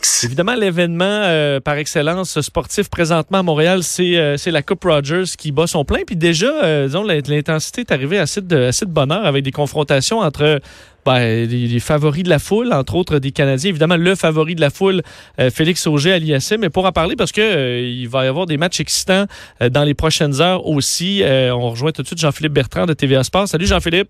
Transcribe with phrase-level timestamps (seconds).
[0.00, 0.24] Félix.
[0.24, 5.24] Évidemment, l'événement euh, par excellence sportif présentement à Montréal, c'est euh, c'est la Coupe Rogers
[5.36, 6.00] qui bat son plein.
[6.06, 10.20] Puis déjà, euh, disons, l'intensité est arrivée assez de, assez de bonheur avec des confrontations
[10.20, 10.60] entre
[11.04, 13.70] ben, les, les favoris de la foule, entre autres des Canadiens.
[13.70, 15.02] Évidemment, le favori de la foule,
[15.38, 16.58] euh, Félix Auger à l'ISM.
[16.60, 19.26] Mais pour en parler, parce que euh, il va y avoir des matchs excitants
[19.62, 21.22] euh, dans les prochaines heures aussi.
[21.22, 23.48] Euh, on rejoint tout de suite Jean-Philippe Bertrand de TVA Sport.
[23.48, 24.08] Salut Jean-Philippe.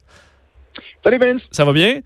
[1.03, 2.01] Salut Vince, Ça va bien?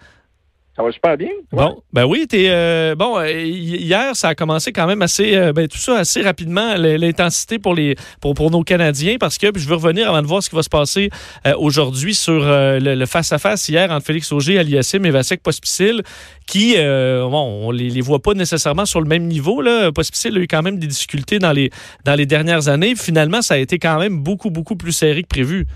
[0.76, 1.28] Ça va super bien.
[1.52, 3.18] Bon, ben oui, t'es euh, bon.
[3.18, 6.74] euh, hi- hier, ça a commencé quand même assez, euh, ben tout ça assez rapidement
[6.76, 10.42] l'intensité pour les pour pour nos Canadiens parce que je veux revenir avant de voir
[10.42, 11.10] ce qui va se passer
[11.56, 16.02] aujourd'hui sur le face à face hier entre Félix Auger, Aliassim et Vasek Pospisil,
[16.46, 19.92] qui bon, on les, les voit pas nécessairement sur le même niveau là.
[19.92, 21.70] Pospisil a eu quand même des difficultés dans les
[22.04, 22.94] dans les dernières années.
[22.96, 25.66] Finalement, ça a été quand même beaucoup beaucoup plus serré que prévu.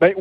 [0.00, 0.12] Ben,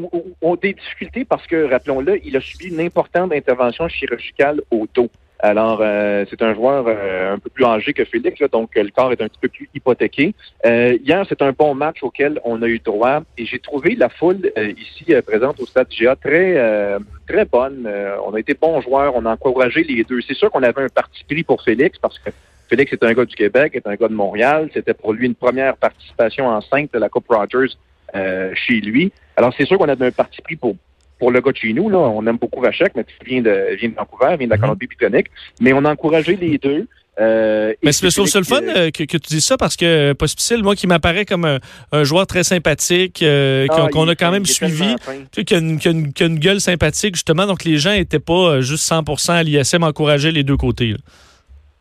[0.42, 4.88] on, a des difficultés parce que, rappelons-le, il a subi une importante intervention chirurgicale au
[4.92, 5.10] dos.
[5.40, 8.82] Alors, euh, c'est un joueur euh, un peu plus âgé que Félix, là, donc euh,
[8.82, 10.34] le corps est un petit peu plus hypothéqué.
[10.66, 14.10] Euh, hier, c'est un bon match auquel on a eu droit et j'ai trouvé la
[14.10, 17.88] foule euh, ici euh, présente au stade GA très très bonne.
[18.26, 20.22] On a été bons joueurs, on a encouragé les deux.
[20.22, 22.32] C'est sûr qu'on avait un parti pris pour Félix parce que
[22.68, 24.70] Félix est un gars du Québec, est un gars de Montréal.
[24.74, 27.76] C'était pour lui une première participation en cinq de la Coupe Rogers
[28.16, 29.12] euh, chez lui.
[29.36, 30.76] Alors, c'est sûr qu'on avait un parti pris pour,
[31.20, 31.90] pour le gars de chez nous.
[31.90, 31.98] Là.
[31.98, 34.62] On aime beaucoup Vachek, mais il vient de, vient de Vancouver, vient de la Mhm.
[34.62, 35.28] Colombie-Britannique.
[35.62, 36.88] Mais on a encouragé les deux.
[37.20, 40.62] Euh, Mais c'est le fun Félix, euh, que, que tu dis ça parce que Pospisil,
[40.62, 41.58] moi, qui m'apparaît comme un,
[41.92, 44.96] un joueur très sympathique, euh, qu'on ah, qu'on a quand même suivi,
[45.32, 47.48] tu sais, qui a, une, qui a une- qui a une gueule sympathique, justement.
[47.48, 50.92] Donc, les gens n'étaient pas juste 100% à l'ISM encourager les deux côtés.
[50.92, 50.98] là.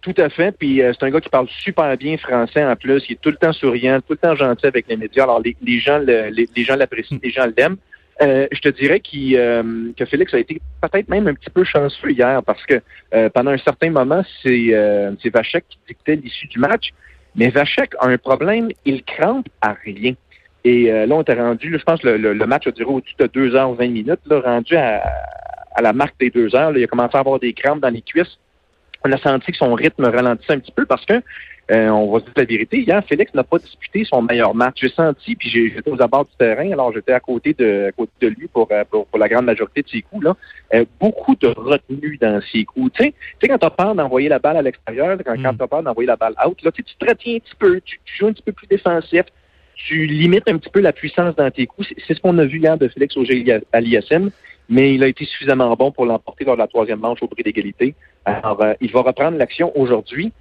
[0.07, 0.53] Tout à fait.
[0.57, 3.05] Puis euh, c'est un gars qui parle super bien français en plus.
[3.09, 5.25] Il est tout le temps souriant, tout le temps gentil avec les médias.
[5.25, 7.77] Alors les, gens le- les, gens l'apprécient, les gens l'aiment.
[8.23, 11.65] Euh, je te dirais qu'il, euh, que Félix a été peut-être même un petit peu
[11.65, 12.81] chanceux hier parce que
[13.15, 16.91] euh, pendant un certain moment, c'est, euh, c'est Vachek qui dictait l'issue du match.
[17.35, 20.13] Mais Vachek a un problème, il crampe à rien.
[20.65, 23.15] Et euh, là, on était rendu, je pense le, le- le match a duré au-dessus
[23.19, 25.03] de 2h20 minutes, là, rendu à,
[25.75, 26.71] à la marque des deux heures.
[26.71, 26.79] là.
[26.79, 28.39] il a commencé à avoir des crampes dans les cuisses
[29.07, 31.15] on a senti que son rythme ralentissait un petit peu parce que,
[31.73, 34.79] euh, on va dire la vérité, hier, Félix n'a pas disputé son meilleur match.
[34.81, 38.13] J'ai senti, puis j'étais aux abords du terrain, alors j'étais à côté de, à côté
[38.23, 40.37] de lui pour, euh, pour, pour la grande majorité de ses coups, là.
[40.75, 42.93] Euh, beaucoup de retenue dans ses coups.
[42.95, 45.53] Tu sais, tu sais, quand tu as peur d'envoyer la balle à l'extérieur, quand, quand
[45.53, 45.57] Mm.
[45.59, 48.01] tu as peur d'envoyer la balle out, là, tu te retiens un petit peu, tu,
[48.05, 49.25] tu joues un petit peu plus défensif,
[49.75, 51.89] tu limites un petit peu la puissance dans tes coups.
[52.07, 54.31] C'est- ce qu'on a vu hier de Félix Auger à l'ISM,
[54.69, 57.43] mais il a été suffisamment bon pour l'emporter lors de la troisième manche au prix
[57.43, 57.95] d'égalité.
[58.25, 60.33] Alors, euh, il va reprendre l'action aujourd'hui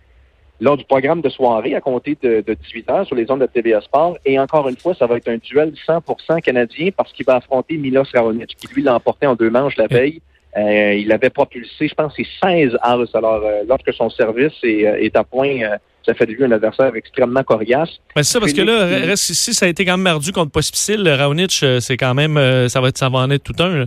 [0.61, 3.45] lors du programme de soirée à compter de, de 18 heures sur les ondes de
[3.45, 4.17] TVA Sport.
[4.25, 7.77] Et encore une fois, ça va être un duel 100% canadien parce qu'il va affronter
[7.77, 10.21] Milos Raonic, qui lui l'a emporté en deux manches la veille.
[10.57, 13.03] Euh, il avait propulsé, je pense, c'est 16 as.
[13.13, 16.43] Alors, euh, lorsque son service est, euh, est à point, euh, ça fait de lui
[16.43, 17.89] un adversaire extrêmement coriace.
[18.15, 20.51] Ben, c'est ça, parce que là, reste ici, ça a été quand même mardu contre
[20.51, 21.07] Pospisil.
[21.07, 23.79] Raonic, euh, c'est quand même, euh, ça va, être, ça va en être tout un.
[23.79, 23.85] là.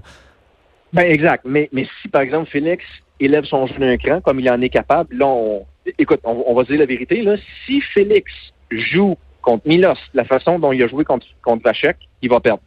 [0.92, 1.44] Ben exact.
[1.44, 2.84] Mais, mais si, par exemple, Félix
[3.20, 5.66] élève son jeu d'un cran comme il en est capable, là, on,
[5.98, 8.32] écoute, on, on va dire la vérité, là, si Félix
[8.70, 12.62] joue contre Milos la façon dont il a joué contre, contre Vachek, il va perdre.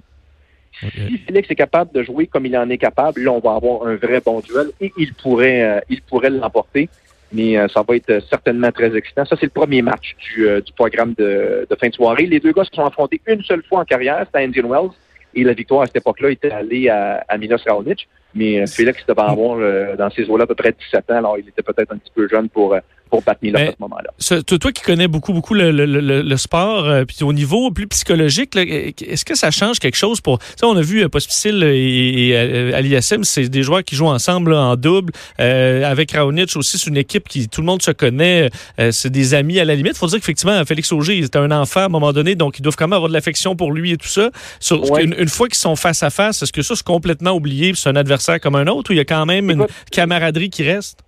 [0.80, 3.86] Si Félix est capable de jouer comme il en est capable, là, on va avoir
[3.88, 6.90] un vrai bon duel et il pourrait, euh, il pourrait l'emporter.
[7.34, 9.26] Mais euh, ça va être euh, certainement très excitant.
[9.26, 12.26] Ça, c'est le premier match du, euh, du programme de, de fin de soirée.
[12.26, 14.92] Les deux gars se sont affrontés une seule fois en carrière, c'était à Indian Wells.
[15.34, 18.08] Et la victoire à cette époque-là était allée à, à Milos Raonic.
[18.34, 21.16] Mais euh, Félix devait avoir euh, dans ces eaux-là à peu près 17 ans.
[21.16, 22.80] Alors, il était peut-être un petit peu jeune pour, euh,
[23.12, 24.10] pour à ce moment-là.
[24.18, 27.70] Ça, toi, qui connais beaucoup, beaucoup le, le- le- le sport, euh, puis au niveau
[27.70, 30.40] plus psychologique, là, est-ce que ça change quelque chose pour...
[30.40, 33.96] Tu sais, on a vu euh, Pospisil et, et euh, Aliassem, c'est des joueurs qui
[33.96, 35.14] jouent ensemble là, en double.
[35.40, 38.50] Euh, avec Raonic aussi, c'est une équipe qui, tout le monde se connaît.
[38.80, 39.98] euh, c'est des amis à la limite.
[39.98, 42.62] faut dire qu'effectivement, Félix Auger, il était un enfant à un moment donné, donc ils
[42.62, 44.32] doivent quand même avoir de l'affection pour lui et tout ça.
[44.60, 45.04] Sur, Ouais.
[45.04, 47.90] une, une fois qu'ils sont face à face, est-ce que ça, c'est complètement oublié, c'est
[47.90, 51.00] un adversaire comme un autre, ou il y a quand même une camaraderie qui reste?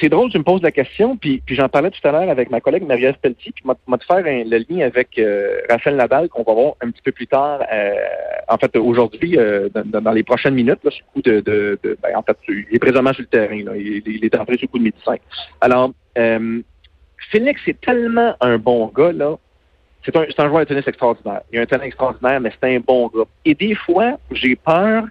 [0.00, 2.60] C'est drôle, tu me poses la question, puis, j'en parlais tout à l'heure avec ma
[2.60, 6.42] collègue Marie-Ève Pelletier, puis m'a de faire un- le lien avec euh, Raphaël Nadal, qu'on
[6.42, 7.94] va voir un petit peu plus tard, euh,
[8.48, 11.78] en fait, aujourd'hui, euh, dans, dans les prochaines minutes, là, sur le coup de, de,
[11.82, 14.56] de- ben, en fait, il est présentement sur le terrain, là, il, il est entré
[14.56, 15.20] sur le coup de 5.
[15.60, 16.60] Alors, euh,
[17.30, 19.36] Félix est tellement un bon gars, là,
[20.04, 21.42] c'est un, un joueur de tennis extraordinaire.
[21.52, 23.24] Il a un talent extraordinaire, mais c'est un bon gars.
[23.44, 25.04] Et des fois, j'ai peur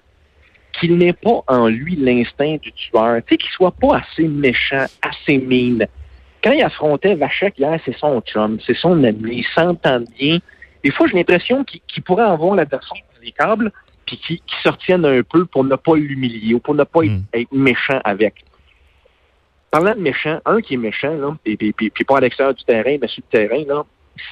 [0.79, 4.85] qu'il n'ait pas en lui l'instinct du tueur, tu sais, qu'il soit pas assez méchant,
[5.01, 5.87] assez mine.
[6.43, 10.39] Quand il affrontait Vachek hier, c'est son chum, c'est son ami, ils s'entendent bien.
[10.83, 13.71] Des fois, j'ai l'impression qu'il pourrait avoir la personne dans les câbles,
[14.05, 17.03] puis qu'il qu'il se retienne un peu pour ne pas l'humilier ou pour ne pas
[17.03, 17.23] être- Mm.
[17.33, 18.35] être méchant avec.
[19.69, 22.53] parlant de méchant, un qui est méchant, là, et puis, puis, puis pas à l'extérieur
[22.55, 23.83] du terrain, mais sur le terrain, là,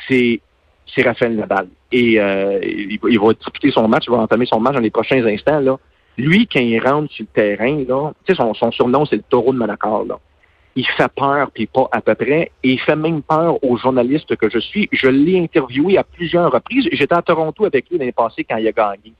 [0.08, 0.40] c'est
[0.88, 1.68] c'est Raphaël Nadal.
[1.92, 4.80] Et euh, il, va, il va disputer son match, il va entamer son match dans
[4.80, 5.60] les prochains instants.
[5.60, 5.78] Là.
[6.18, 9.58] Lui, quand il rentre sur le terrain, là, son, son surnom, c'est le taureau de
[9.58, 10.06] Malacar.
[10.06, 10.20] Là.
[10.76, 14.36] Il fait peur, puis pas à peu près, et il fait même peur aux journalistes
[14.36, 14.90] que je suis.
[14.92, 16.88] Je l'ai interviewé à plusieurs reprises.
[16.92, 19.14] J'étais à Toronto avec lui l'année passée quand il a gagné.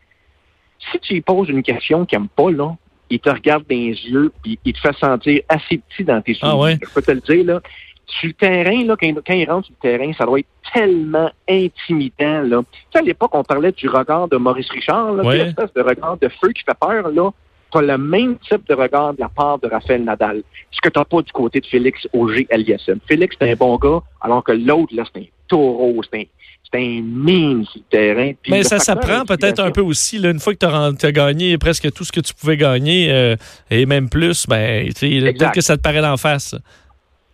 [0.92, 2.75] Si tu lui poses une question qu'il n'aime pas, là,
[3.09, 6.33] il te regarde dans les yeux, puis il te fait sentir assez petit dans tes
[6.33, 6.57] souvenirs.
[6.59, 6.77] Ah ouais?
[6.81, 7.62] Je peux te le dire, là.
[8.07, 11.29] Sur le terrain, là, quand, quand il rentre sur le terrain, ça doit être tellement
[11.49, 12.41] intimidant.
[12.41, 12.61] Là.
[12.71, 15.45] Tu sais, à l'époque, on parlait du regard de Maurice Richard, là, Ouais.
[15.45, 17.09] l'espèce de regard de feu qui fait peur.
[17.09, 17.31] Là,
[17.71, 20.43] tu as le même type de regard de la part de Raphaël Nadal.
[20.71, 22.99] Ce que tu n'as pas du côté de Félix Auger Aliassime.
[23.07, 26.23] Félix, c'est un bon gars, alors que l'autre, là, c'est un taureau, c'est un,
[26.71, 28.31] c'est un mine sur le terrain.
[28.41, 30.17] Puis Mais le ça s'apprend peut-être un peu aussi.
[30.17, 33.35] Là, une fois que tu as, gagné presque tout ce que tu pouvais gagner, euh,
[33.69, 36.55] et même plus, ben, tu sais, peut-être que ça te paraît d'en face.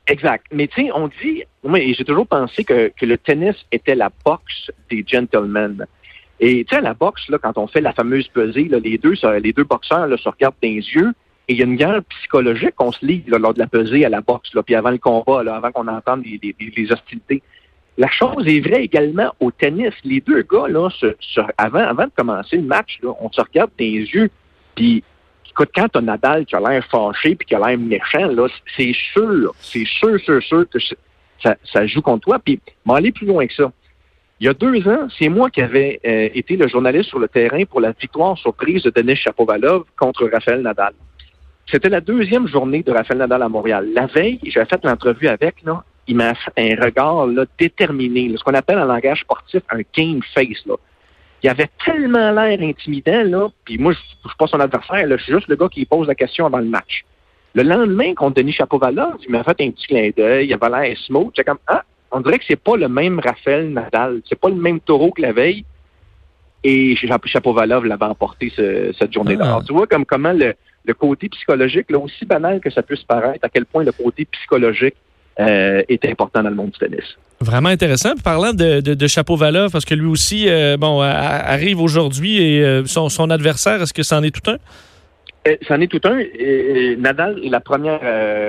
[0.07, 0.45] Exact.
[0.51, 4.09] Mais tu sais, on dit, moi, j'ai toujours pensé que, que le tennis était la
[4.25, 5.85] boxe des gentlemen.
[6.39, 9.13] Et tu sais, la boxe, là, quand on fait la fameuse pesée, là, les deux,
[9.41, 11.13] les deux boxeurs là, se regardent dans les yeux.
[11.47, 14.05] Et il y a une guerre psychologique qu'on se lit là, lors de la pesée
[14.05, 17.41] à la boxe, là, puis avant le combat, là, avant qu'on entende les hostilités.
[17.97, 19.93] La chose est vraie également au tennis.
[20.03, 23.41] Les deux gars, là, se- se- avant, avant de commencer le match, là, on se
[23.41, 24.29] regarde dans les yeux,
[24.75, 25.03] puis
[25.61, 28.93] écoute, quand t'as Nadal qui a l'air fâché puis qui a l'air méchant, là, c'est
[29.13, 30.79] sûr, c'est sûr, sûr, sûr que
[31.43, 32.39] ça, joue contre toi.
[32.39, 33.71] Puis, m'en aller plus loin que ça.
[34.39, 37.27] Il y a deux ans, c'est moi qui avais euh, été le journaliste sur le
[37.27, 40.93] terrain pour la victoire surprise de Denis Chapovalov contre Raphaël Nadal.
[41.67, 43.89] C'était la deuxième journée de Raphaël Nadal à Montréal.
[43.93, 48.55] La veille, j'avais fait l'entrevue avec, là, il m'a un regard là, déterminé, ce qu'on
[48.55, 50.65] appelle en langage sportif un game face.
[50.65, 50.75] Là.
[51.43, 55.17] Il avait tellement l'air intimidant, là, puis moi, je ne suis pas son adversaire, là,
[55.17, 57.03] je suis juste le gars qui pose la question avant le match.
[57.55, 60.97] Le lendemain, contre Denis Chapovalov, il m'a fait un petit clin d'œil, il avait l'air
[60.99, 61.31] smooth.
[61.35, 64.55] J'étais comme, ah, on dirait que c'est pas le même Raphaël Nadal, c'est pas le
[64.55, 65.65] même taureau que la veille.
[66.63, 69.57] Et Chap- Chapovalov l'avait emporté ce- cette journée-là.
[69.57, 69.61] Ah.
[69.65, 70.53] Tu vois comme comment le,
[70.85, 74.25] le côté psychologique, là, aussi banal que ça puisse paraître, à quel point le côté
[74.25, 74.95] psychologique
[75.39, 77.17] euh, est important dans le monde du tennis.
[77.39, 78.13] Vraiment intéressant.
[78.13, 82.41] Puis parlant de, de, de Chapeau-Valov, parce que lui aussi, euh, bon, a- arrive aujourd'hui
[82.41, 84.57] et euh, son, son adversaire, est-ce que c'en est tout un?
[85.67, 86.19] C'en est tout un.
[86.97, 87.99] Nadal est la première,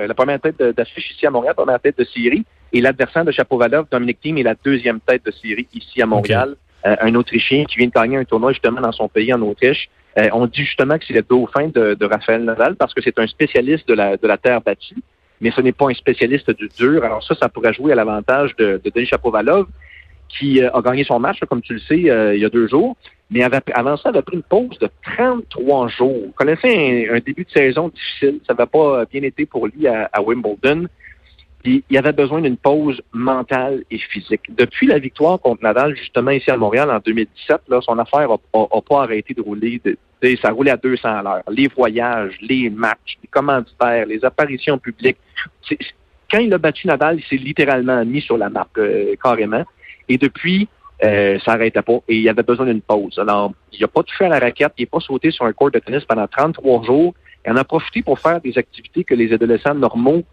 [0.07, 2.45] la première tête d'affiche ici à Montréal, première tête de série.
[2.71, 6.55] Et l'adversaire de Chapovalov, Dominic Thiem, est la deuxième tête de série ici à Montréal.
[6.83, 9.89] Un Autrichien qui vient de gagner un tournoi justement dans son pays, en Autriche.
[10.33, 13.25] On dit justement que c'est le dauphin de, de Raphaël Nadal parce que c'est un
[13.25, 14.97] spécialiste de la, de la terre battue,
[15.43, 17.03] mais ce n'est pas un spécialiste du dur.
[17.03, 19.67] Alors ça, ça pourrait jouer à l'avantage de, de Denis Chapovalov
[20.29, 22.67] qui euh, a gagné son match, comme tu le sais, euh, il y a deux
[22.67, 22.95] jours.
[23.29, 26.33] Mais avant ça, avait pris une pause de 33 jours.
[26.35, 28.39] Connaissait un, un début de saison difficile.
[28.47, 30.87] Ça n'avait pas bien été pour lui à, à Wimbledon.
[31.63, 34.41] Puis il avait besoin d'une pause mentale et physique.
[34.49, 38.81] Depuis la victoire contre Nadal, justement, ici à Montréal en 2017, là, son affaire n'a
[38.81, 39.81] pas arrêté de rouler.
[39.83, 39.97] De,
[40.41, 41.43] ça roulait à 200 à l'heure.
[41.49, 45.17] Les voyages, les matchs, les commanditaires, les apparitions publiques.
[46.29, 49.63] Quand il a battu Nadal, il s'est littéralement mis sur la map, euh, carrément.
[50.09, 50.67] Et depuis,
[51.03, 51.99] euh, ça n'arrêtait pas.
[52.09, 53.17] Et il avait besoin d'une pause.
[53.19, 55.71] Alors, il n'a pas touché à la raquette, il n'est pas sauté sur un court
[55.71, 57.13] de tennis pendant 33 jours.
[57.45, 60.23] Il en a profité pour faire des activités que les adolescents normaux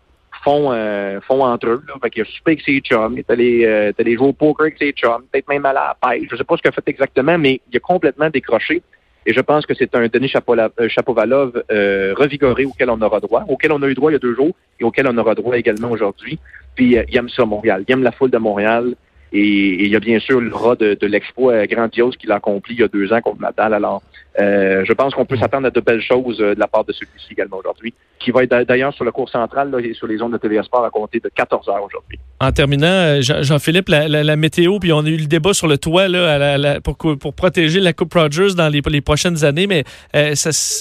[0.43, 1.83] font euh, font entre eux.
[1.87, 1.95] Là.
[2.03, 4.67] Fait qu'il a super avec ses chums, il est allé, euh, allé jouer au poker
[4.67, 6.29] avec ses chums, peut-être même à la pêche.
[6.31, 8.83] Je sais pas ce qu'il a fait exactement, mais il a complètement décroché.
[9.27, 13.45] Et je pense que c'est un Denis euh, Chapovalov euh, revigoré auquel on aura droit,
[13.49, 15.57] auquel on a eu droit il y a deux jours et auquel on aura droit
[15.57, 16.39] également aujourd'hui.
[16.75, 17.85] Puis euh, il aime ça, Montréal.
[17.87, 18.95] Il aime la foule de Montréal.
[19.33, 22.37] Et, il y a bien sûr le rat de, de l'expo euh, grandiose qu'il a
[22.37, 23.75] accompli il y a deux ans contre Nadal.
[23.75, 24.03] Alors,
[24.39, 26.93] euh, je pense qu'on peut s'attendre à de belles choses euh, de la part de
[26.93, 30.07] celui-ci également aujourd'hui, qui va être d'a- d'ailleurs sur le cours central là, et sur
[30.07, 32.19] les ondes de TVA Sport à compter de 14 heures aujourd'hui.
[32.39, 35.53] En terminant, euh, Jean- Jean-Philippe, la, la- la météo, puis on a eu le débat
[35.53, 38.83] sur le toit là, à la- la- pour, pour protéger la Coupe Rogers dans les,
[38.89, 39.85] les prochaines années, mais
[40.15, 40.35] euh,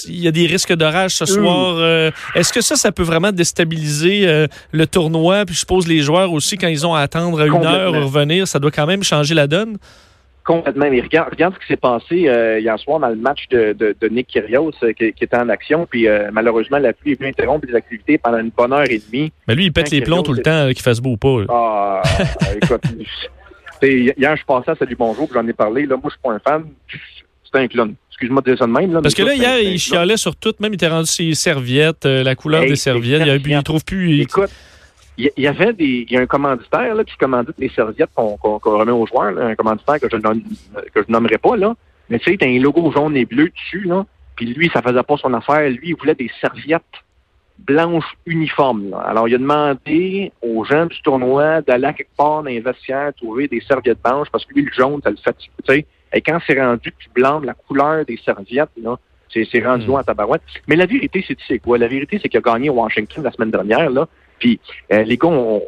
[0.08, 1.76] il y a des risques d'orage ce soir.
[1.78, 5.44] euh, Est-ce que ça, ça peut vraiment déstabiliser le tournoi?
[5.44, 8.46] Puis je suppose les joueurs aussi, quand ils ont à attendre une heure ou revenir,
[8.46, 9.76] ça doit quand même changer la donne?
[10.44, 10.86] Complètement.
[10.90, 13.94] Mais regarde, regarde ce qui s'est passé euh, hier soir dans le match de, de,
[14.00, 15.86] de Nick Kyrgios euh, qui, qui était en action.
[15.88, 18.98] Puis euh, malheureusement, la pluie est venue interrompre les activités pendant une bonne heure et
[18.98, 19.32] demie.
[19.46, 21.40] Mais lui, il pète les plombs Kyrgios tout le temps, qu'il fasse beau ou pas.
[21.40, 21.46] là.
[21.50, 22.02] Ah,
[22.62, 22.82] écoute,
[23.82, 25.82] hier, je passais à Salut Bonjour, puis j'en ai parlé.
[25.86, 26.64] Là, moi, je suis pas un fan.
[27.52, 27.94] C'est un clown.
[28.10, 28.92] Excuse-moi de dire ça de même.
[28.92, 32.04] Là, Parce que là, hier, il chialait sur tout, même il était rendu ses serviettes,
[32.04, 33.22] la couleur Hey, des serviettes.
[33.24, 34.10] Il, a- il trouve plus.
[34.10, 34.50] il- Écoute,
[35.36, 38.36] il y, avait des, il y a un commanditaire là, qui commandite les serviettes qu'on
[38.36, 40.42] remet aux joueurs, là, un commanditaire que je nomme-
[40.94, 41.74] que je nommerai pas là,
[42.08, 45.02] mais tu sais, t'as un logo jaune et bleu dessus là, puis lui, ça faisait
[45.02, 46.84] pas son affaire, lui, il voulait des serviettes
[47.66, 48.94] blanche uniforme.
[49.06, 53.12] Alors, il a demandé aux gens du tournoi d'aller à quelque part dans les vestiaires
[53.14, 55.50] trouver des serviettes blanches parce que lui, le jaune, ça le fatigue.
[55.66, 55.86] Tu sais.
[56.12, 58.98] Et quand c'est rendu plus blanc, la couleur des serviettes, là,
[59.32, 60.42] c'est, rendu loin à tabarouette.
[60.66, 61.78] Mais la vérité, c'est, tu sais quoi?
[61.78, 64.08] La vérité, c'est qu'il a gagné Washington la semaine dernière, là.
[64.40, 64.58] Puis
[64.92, 65.62] euh, les gars ont,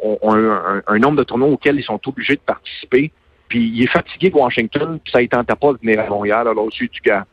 [0.86, 3.12] un, nombre de tournois auxquels ils sont obligés de participer.
[3.48, 6.48] Puis il est fatigué de Washington, puis ça ne tente pas de venir à Montréal.
[6.48, 7.26] Alors, dessus du gars,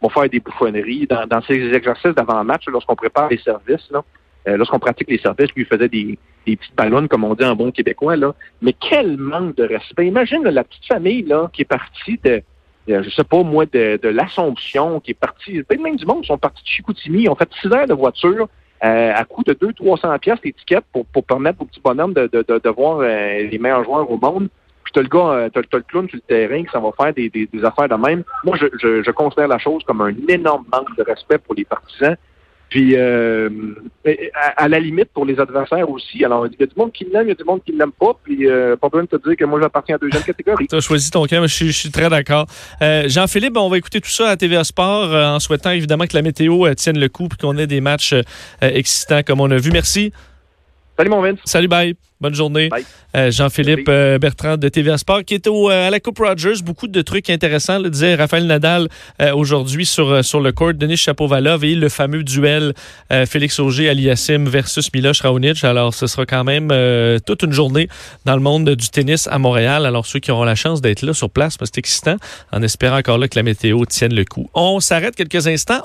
[0.00, 1.06] on va faire des bouffonneries.
[1.06, 4.04] Dans, dans ces exercices d'avant-match, lorsqu'on prépare les services, là,
[4.48, 7.44] euh, lorsqu'on pratique les services, lui, il faisait des, des petites ballons, comme on dit
[7.44, 8.16] en bon québécois.
[8.16, 8.34] Là.
[8.60, 10.06] Mais quel manque de respect.
[10.06, 12.42] Imagine la petite famille là, qui est partie de,
[12.86, 16.26] je sais pas moi, de, de l'Assomption, qui est partie, peut même du monde, ils
[16.26, 18.48] sont partis de Chicoutimi, ils ont fait six heures de voiture
[18.84, 22.42] euh, à coût de 200-300 pièces l'étiquette pour, pour permettre aux petits bonhommes de, de,
[22.42, 24.48] de, voir euh, les meilleurs joueurs au monde.
[24.84, 27.14] Puis t'as le gars, t'as, as le clown sur le terrain qui s'en va faire
[27.14, 28.24] des, des, des affaires de même.
[28.44, 31.64] Moi, je, je, je considère la chose comme un énorme manque de respect pour les
[31.64, 32.16] partisans.
[32.72, 33.50] Puis, euh,
[34.56, 36.24] à, la limite, pour les adversaires aussi.
[36.24, 37.78] Alors, il y a du monde qui l'aime, il y a du monde qui ne
[37.78, 38.18] l'aime pas.
[38.24, 40.66] Puis, euh, pas besoin de te dire que moi, j'appartiens à la deuxième catégorie.
[40.70, 42.46] tu as choisi ton camp, je, suis, très d'accord.
[42.80, 46.22] Euh, Jean-Philippe, on va écouter tout ça à TVA Sport en souhaitant évidemment que la
[46.22, 48.14] météo tienne le coup et qu'on ait des matchs
[48.62, 49.70] excitants comme on a vu.
[49.70, 50.10] Merci.
[50.96, 51.38] Salut, mon Vince.
[51.44, 51.94] Salut, bye.
[52.22, 52.70] Bonne journée.
[53.16, 56.62] Euh, Jean-Philippe euh, Bertrand de TVA Sport qui est au, euh, à la Coupe Rogers.
[56.64, 58.88] Beaucoup de trucs intéressants, le disait Raphaël Nadal
[59.34, 60.72] aujourd'hui sur, sur le court.
[60.72, 62.74] Denis Chapovalov et le fameux duel
[63.26, 65.64] Félix Auger-Aliassime versus Miloš Raonic.
[65.64, 66.68] Alors, ce sera quand même
[67.26, 67.88] toute une journée
[68.24, 69.84] dans le monde du tennis à Montréal.
[69.84, 72.16] Alors, ceux qui auront la chance d'être là sur place, c'est excitant,
[72.52, 74.48] en espérant encore là que la météo tienne le coup.
[74.54, 75.82] On s'arrête quelques instants.